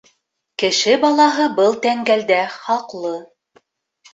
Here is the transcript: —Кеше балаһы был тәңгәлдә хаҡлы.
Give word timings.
—Кеше 0.61 0.95
балаһы 1.03 1.45
был 1.59 1.77
тәңгәлдә 1.85 2.41
хаҡлы. 2.57 3.17